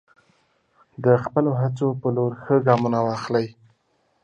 [1.03, 3.47] د خپلو هڅو په لور ښه ګامونه واخلئ.